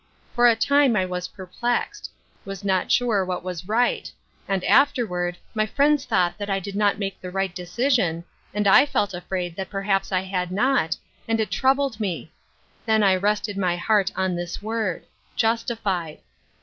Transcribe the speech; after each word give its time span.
For 0.33 0.47
a 0.47 0.55
time 0.55 0.95
I 0.95 1.05
was 1.05 1.27
perplexed— 1.27 2.09
was 2.43 2.63
not 2.63 2.91
sure 2.91 3.23
what 3.23 3.43
was 3.43 3.67
right— 3.67 4.11
and, 4.47 4.63
afterward, 4.63 5.37
m}' 5.55 5.67
friends 5.69 6.05
thought 6.05 6.39
that 6.39 6.49
I 6.49 6.59
did 6.59 6.75
not 6.75 6.97
make 6.97 7.21
the 7.21 7.29
right 7.29 7.53
decision, 7.53 8.23
and 8.51 8.65
I 8.65 8.87
felt 8.87 9.13
afraid 9.13 9.55
that 9.57 9.69
perhaps 9.69 10.11
I 10.11 10.21
had 10.21 10.51
not, 10.51 10.97
and 11.27 11.39
it 11.39 11.51
troubled 11.51 11.99
me. 11.99 12.31
Then 12.87 13.03
I 13.03 13.15
rested 13.15 13.57
my 13.59 13.75
heart 13.77 14.11
on 14.15 14.33
this 14.35 14.59
word: 14.59 15.05
''justified.'' 15.37 16.21